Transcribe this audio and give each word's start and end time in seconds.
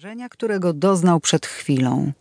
wrażenia, 0.00 0.28
którego 0.28 0.72
doznał 0.72 1.20
przed 1.20 1.46
chwilą. 1.46 2.12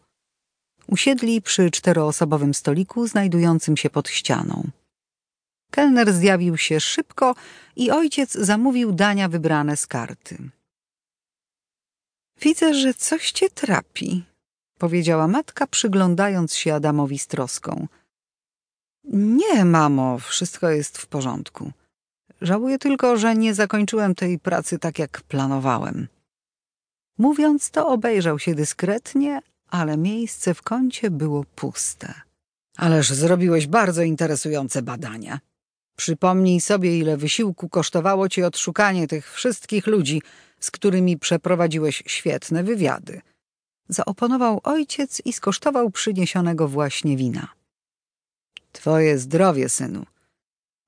Usiedli 0.88 1.42
przy 1.42 1.72
czteroosobowym 1.72 2.53
stoliku 2.53 3.07
znajdującym 3.07 3.77
się 3.77 3.90
pod 3.90 4.10
ścianą. 4.10 4.70
Kelner 5.71 6.13
zjawił 6.13 6.58
się 6.58 6.79
szybko 6.79 7.36
i 7.76 7.92
ojciec 7.92 8.34
zamówił 8.34 8.92
dania 8.92 9.29
wybrane 9.29 9.78
z 9.78 9.88
karty. 9.88 10.38
Widzę, 12.42 12.74
że 12.74 12.94
coś 12.94 13.32
cię 13.32 13.50
trapi, 13.50 14.23
powiedziała 14.78 15.28
matka, 15.28 15.68
przyglądając 15.68 16.55
się 16.55 16.73
Adamowi 16.73 17.20
z 17.20 17.28
troską. 17.28 17.88
Nie, 19.14 19.66
mamo, 19.66 20.20
wszystko 20.20 20.70
jest 20.70 20.98
w 20.98 21.07
porządku. 21.07 21.71
Żałuję 22.41 22.80
tylko, 22.80 23.18
że 23.18 23.36
nie 23.36 23.54
zakończyłem 23.54 24.16
tej 24.16 24.39
pracy 24.39 24.80
tak, 24.80 25.00
jak 25.00 25.21
planowałem. 25.21 26.07
Mówiąc 27.18 27.71
to, 27.71 27.88
obejrzał 27.88 28.39
się 28.39 28.55
dyskretnie, 28.55 29.41
ale 29.70 29.98
miejsce 29.98 30.53
w 30.53 30.62
kącie 30.62 31.12
było 31.12 31.44
puste. 31.55 32.13
Ależ 32.77 33.09
zrobiłeś 33.09 33.67
bardzo 33.67 34.02
interesujące 34.02 34.81
badania. 34.81 35.39
Przypomnij 35.95 36.61
sobie, 36.61 36.98
ile 36.98 37.17
wysiłku 37.17 37.70
kosztowało 37.70 38.30
ci 38.30 38.44
odszukanie 38.44 39.08
tych 39.08 39.34
wszystkich 39.34 39.88
ludzi, 39.88 40.22
z 40.59 40.72
którymi 40.72 41.17
przeprowadziłeś 41.17 42.03
świetne 42.05 42.63
wywiady. 42.63 43.22
Zaoponował 43.89 44.61
ojciec 44.63 45.22
i 45.25 45.34
skosztował 45.34 45.91
przyniesionego 45.91 46.67
właśnie 46.67 47.17
wina. 47.17 47.47
Twoje 48.72 49.17
zdrowie, 49.17 49.70
synu. 49.70 50.05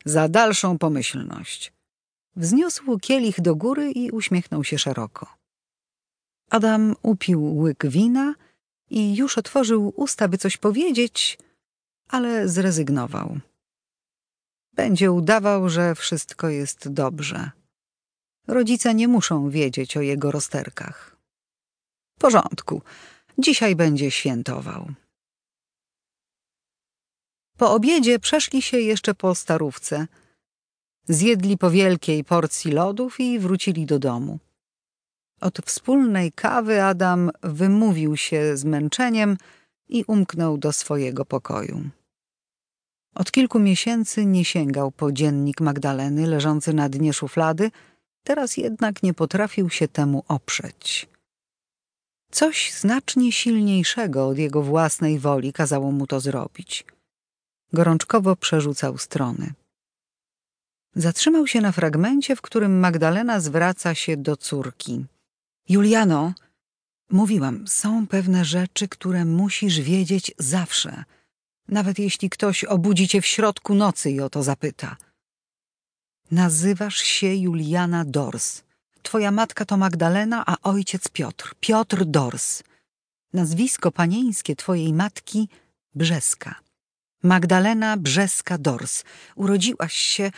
Za 0.05 0.29
dalszą 0.29 0.77
pomyślność. 0.77 1.73
Wzniósł 2.35 2.99
kielich 2.99 3.41
do 3.41 3.55
góry 3.55 3.91
i 3.91 4.11
uśmiechnął 4.11 4.63
się 4.63 4.77
szeroko. 4.77 5.38
Adam 6.49 6.95
upił 7.01 7.57
łyk 7.57 7.87
wina 7.87 8.35
i 8.89 9.15
już 9.15 9.37
otworzył 9.37 9.93
usta, 9.95 10.27
by 10.27 10.37
coś 10.37 10.57
powiedzieć, 10.57 11.37
ale 12.07 12.47
zrezygnował. 12.47 13.39
Będzie 14.73 15.11
udawał, 15.11 15.69
że 15.69 15.95
wszystko 15.95 16.49
jest 16.49 16.89
dobrze. 16.89 17.51
Rodzice 18.47 18.93
nie 18.93 19.07
muszą 19.07 19.49
wiedzieć 19.49 19.97
o 19.97 20.01
jego 20.01 20.31
rozterkach. 20.31 21.17
W 22.17 22.19
porządku, 22.21 22.81
dzisiaj 23.37 23.75
będzie 23.75 24.11
świętował. 24.11 24.91
Po 27.57 27.73
obiedzie 27.73 28.19
przeszli 28.19 28.61
się 28.61 28.79
jeszcze 28.79 29.13
po 29.15 29.35
starówce. 29.35 30.07
Zjedli 31.07 31.57
po 31.57 31.71
wielkiej 31.71 32.23
porcji 32.23 32.71
lodów 32.71 33.19
i 33.19 33.39
wrócili 33.39 33.85
do 33.85 33.99
domu. 33.99 34.39
Od 35.41 35.59
wspólnej 35.65 36.31
kawy 36.31 36.83
Adam 36.83 37.31
wymówił 37.43 38.17
się 38.17 38.57
zmęczeniem 38.57 39.37
i 39.89 40.03
umknął 40.07 40.57
do 40.57 40.73
swojego 40.73 41.25
pokoju. 41.25 41.89
Od 43.15 43.31
kilku 43.31 43.59
miesięcy 43.59 44.25
nie 44.25 44.45
sięgał 44.45 44.91
po 44.91 45.11
dziennik 45.11 45.61
Magdaleny 45.61 46.27
leżący 46.27 46.73
na 46.73 46.89
dnie 46.89 47.13
szuflady, 47.13 47.71
teraz 48.23 48.57
jednak 48.57 49.03
nie 49.03 49.13
potrafił 49.13 49.69
się 49.69 49.87
temu 49.87 50.23
oprzeć. 50.27 51.09
Coś 52.31 52.73
znacznie 52.73 53.31
silniejszego 53.31 54.27
od 54.27 54.37
jego 54.37 54.61
własnej 54.61 55.19
woli 55.19 55.53
kazało 55.53 55.91
mu 55.91 56.07
to 56.07 56.19
zrobić. 56.19 56.85
Gorączkowo 57.73 58.35
przerzucał 58.35 58.97
strony. 58.97 59.53
Zatrzymał 60.95 61.47
się 61.47 61.61
na 61.61 61.71
fragmencie, 61.71 62.35
w 62.35 62.41
którym 62.41 62.79
Magdalena 62.79 63.39
zwraca 63.39 63.95
się 63.95 64.17
do 64.17 64.37
córki. 64.37 65.05
Juliano, 65.69 66.33
mówiłam, 67.09 67.67
są 67.67 68.07
pewne 68.07 68.45
rzeczy, 68.45 68.87
które 68.87 69.25
musisz 69.25 69.79
wiedzieć 69.79 70.31
zawsze, 70.37 71.03
nawet 71.67 71.99
jeśli 71.99 72.29
ktoś 72.29 72.63
obudzi 72.63 73.07
cię 73.07 73.21
w 73.21 73.25
środku 73.25 73.75
nocy 73.75 74.11
i 74.11 74.21
o 74.21 74.29
to 74.29 74.43
zapyta. 74.43 74.97
Nazywasz 76.31 76.97
się 76.97 77.35
Juliana 77.35 78.05
Dors. 78.05 78.63
Twoja 79.01 79.31
matka 79.31 79.65
to 79.65 79.77
Magdalena, 79.77 80.43
a 80.45 80.55
ojciec 80.63 81.09
Piotr. 81.09 81.55
Piotr 81.59 82.05
Dors. 82.05 82.63
Nazwisko 83.33 83.91
panieńskie 83.91 84.55
twojej 84.55 84.93
matki 84.93 85.49
Brzeska. 85.95 86.55
Magdalena 87.23 87.97
Brzeska 87.97 88.57
Dors. 88.57 89.03
Urodziłaś 89.35 89.93
się... 89.93 90.31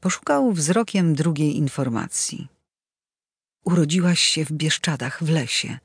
Poszukał 0.00 0.52
wzrokiem 0.52 1.14
drugiej 1.14 1.56
informacji. 1.56 2.48
Urodziłaś 3.64 4.20
się 4.20 4.44
w 4.44 4.52
Bieszczadach, 4.52 5.24
w 5.24 5.30
lesie. 5.30 5.78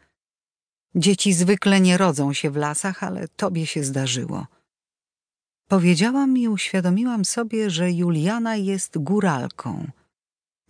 Dzieci 0.96 1.34
zwykle 1.34 1.82
nie 1.82 1.98
rodzą 1.98 2.34
się 2.34 2.52
w 2.52 2.56
lasach, 2.56 3.04
ale 3.04 3.28
tobie 3.28 3.68
się 3.68 3.84
zdarzyło. 3.84 4.48
Powiedziałam 5.68 6.38
i 6.38 6.48
uświadomiłam 6.48 7.26
sobie, 7.26 7.70
że 7.70 7.92
Juliana 7.92 8.56
jest 8.56 8.98
góralką, 8.98 9.92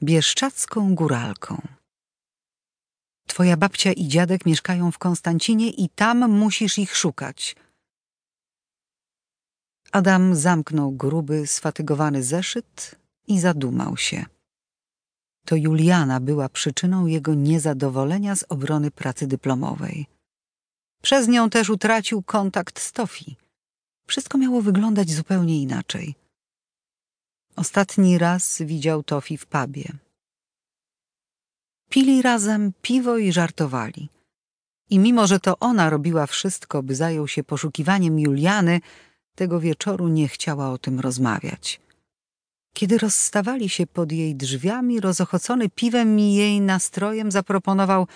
bieszczacką 0.03 0.95
góralką. 0.95 1.61
Twoja 3.27 3.57
babcia 3.57 3.91
i 3.91 4.07
dziadek 4.07 4.45
mieszkają 4.45 4.91
w 4.91 4.97
Konstancinie 4.97 5.69
i 5.69 5.89
tam 5.89 6.31
musisz 6.31 6.77
ich 6.77 6.95
szukać. 6.95 7.55
Adam 9.91 10.35
zamknął 10.35 10.91
gruby, 10.91 11.47
sfatygowany 11.47 12.23
zeszyt 12.23 12.95
i 13.27 13.39
zadumał 13.39 13.97
się. 13.97 14.25
To 15.47 15.55
Juliana 15.55 16.19
była 16.19 16.49
przyczyną 16.49 17.05
jego 17.05 17.33
niezadowolenia 17.33 18.35
z 18.35 18.43
obrony 18.49 18.91
pracy 18.91 19.27
dyplomowej. 19.27 20.07
Przez 21.01 21.27
nią 21.27 21.49
też 21.49 21.69
utracił 21.69 22.21
kontakt 22.21 22.79
z 22.79 22.91
Tofi. 22.91 23.35
Wszystko 24.07 24.37
miało 24.37 24.61
wyglądać 24.61 25.09
zupełnie 25.09 25.61
inaczej. 25.61 26.15
Ostatni 27.55 28.17
raz 28.17 28.61
widział 28.61 29.03
Tofi 29.03 29.37
w 29.37 29.45
pubie. 29.45 29.83
Pili 31.89 32.21
razem 32.21 32.73
piwo 32.81 33.17
i 33.17 33.31
żartowali. 33.31 34.09
I 34.89 34.99
mimo, 34.99 35.27
że 35.27 35.39
to 35.39 35.59
ona 35.59 35.89
robiła 35.89 36.25
wszystko, 36.25 36.83
by 36.83 36.95
zajął 36.95 37.27
się 37.27 37.43
poszukiwaniem 37.43 38.19
Juliany, 38.19 38.81
tego 39.35 39.59
wieczoru 39.59 40.07
nie 40.07 40.27
chciała 40.27 40.69
o 40.69 40.77
tym 40.77 40.99
rozmawiać. 40.99 41.86
Kiedy 42.77 42.97
rozstawali 42.97 43.69
się 43.69 43.87
pod 43.87 44.11
jej 44.11 44.35
drzwiami, 44.35 44.99
rozochocony 44.99 45.69
piwem 45.69 46.19
i 46.19 46.33
jej 46.33 46.61
nastrojem 46.61 47.31
zaproponował 47.31 48.07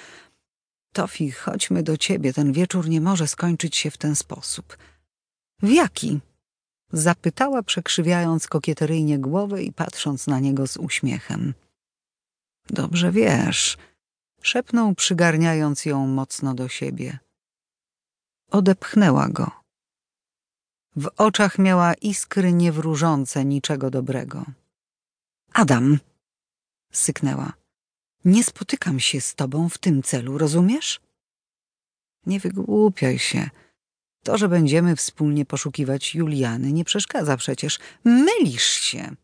Tofi, 0.94 1.31
chodźmy 1.31 1.83
do 1.83 1.97
ciebie, 1.97 2.33
ten 2.33 2.53
wieczór 2.53 2.89
nie 2.89 3.01
może 3.01 3.27
skończyć 3.27 3.75
się 3.75 3.91
w 3.91 3.97
ten 3.97 4.16
sposób. 4.16 4.77
W 5.61 5.69
jaki? 5.69 6.19
Zapytała, 6.94 7.63
przekrzywiając 7.63 8.47
kokieteryjnie 8.47 9.19
głowę 9.19 9.63
i 9.63 9.73
patrząc 9.73 10.27
na 10.27 10.39
niego 10.39 10.67
z 10.67 10.77
uśmiechem. 10.77 11.53
Dobrze 12.69 13.11
wiesz, 13.11 13.77
szepnął, 14.41 14.95
przygarniając 14.95 15.85
ją 15.85 16.07
mocno 16.07 16.53
do 16.53 16.67
siebie. 16.67 17.19
Odepchnęła 18.51 19.29
go. 19.29 19.60
W 20.96 21.09
oczach 21.18 21.59
miała 21.59 21.94
iskry 21.94 22.53
niewróżące 22.53 23.46
niczego 23.46 23.90
dobrego. 23.90 24.46
Adam, 25.53 26.00
syknęła. 26.91 27.53
Nie 28.25 28.44
spotykam 28.44 29.00
się 29.00 29.22
z 29.22 29.35
tobą 29.35 29.69
w 29.69 29.78
tym 29.78 30.03
celu, 30.03 30.38
rozumiesz? 30.38 31.00
Nie 32.25 32.40
wygłupiaj 32.40 33.19
się. 33.19 33.50
To, 34.24 34.38
że 34.38 34.50
będziemy 34.50 34.96
wspólnie 34.96 35.46
poszukiwać 35.46 36.16
Juliany, 36.16 36.72
nie 36.72 36.85
przeszkadza 36.85 37.38
przecież. 37.38 37.80
Mylisz 38.03 38.72
się. 38.72 39.16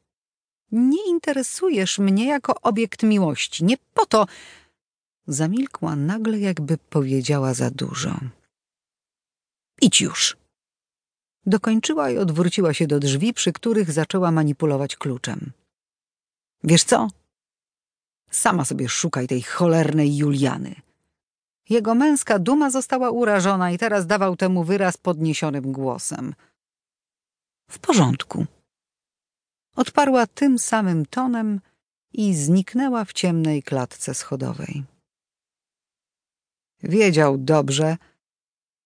Nie 0.72 1.08
interesujesz 1.08 2.00
mnie 2.00 2.28
jako 2.28 2.62
obiekt 2.62 3.04
miłości. 3.04 3.64
Nie 3.64 3.78
po 3.94 4.06
to. 4.06 4.26
Zamilkła 5.28 5.96
nagle, 5.96 6.40
jakby 6.40 6.78
powiedziała 6.78 7.54
za 7.54 7.72
dużo. 7.72 8.20
Idź 9.82 10.02
już. 10.02 10.38
Dokończyła 11.48 12.10
i 12.10 12.18
odwróciła 12.18 12.74
się 12.74 12.88
do 12.88 13.00
drzwi, 13.00 13.34
przy 13.34 13.54
których 13.54 13.92
zaczęła 13.92 14.32
manipulować 14.32 14.96
kluczem. 14.96 15.52
Wiesz 16.64 16.84
co? 16.84 17.08
Sama 18.32 18.66
sobie 18.66 18.90
szukaj 18.90 19.28
tej 19.28 19.42
cholernej 19.42 20.18
Juliany. 20.18 20.76
Jego 21.70 21.96
męska 21.96 22.40
duma 22.40 22.70
została 22.70 23.10
urażona 23.10 23.72
i 23.72 23.78
teraz 23.78 24.08
dawał 24.08 24.36
temu 24.36 24.64
wyraz 24.64 24.98
podniesionym 24.98 25.72
głosem. 25.72 26.34
W 27.70 27.80
porządku. 27.80 28.46
Odparła 29.76 30.28
tym 30.28 30.60
samym 30.60 31.06
tonem 31.06 31.62
i 32.14 32.36
zniknęła 32.36 33.06
w 33.06 33.14
ciemnej 33.14 33.64
klatce 33.64 34.14
schodowej. 34.14 34.84
Wiedział 36.84 37.38
dobrze, 37.38 37.98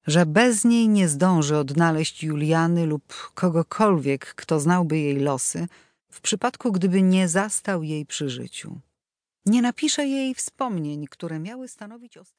że 0.07 0.25
bez 0.25 0.65
niej 0.65 0.89
nie 0.89 1.07
zdąży 1.07 1.57
odnaleźć 1.57 2.23
Juliany 2.23 2.85
lub 2.85 3.31
kogokolwiek, 3.33 4.35
kto 4.35 4.59
znałby 4.59 4.97
jej 4.97 5.15
losy, 5.19 5.67
w 6.11 6.21
przypadku 6.21 6.71
gdyby 6.71 7.01
nie 7.01 7.27
zastał 7.27 7.83
jej 7.83 8.05
przy 8.05 8.29
życiu. 8.29 8.79
Nie 9.45 9.61
napisze 9.61 10.07
jej 10.07 10.35
wspomnień, 10.35 11.07
które 11.07 11.39
miały 11.39 11.67
stanowić 11.67 12.17
ostatnie. 12.17 12.29